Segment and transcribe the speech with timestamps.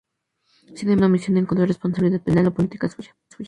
[0.63, 3.13] Sin embargo, ninguna comisión encontró responsabilidad penal o política suya.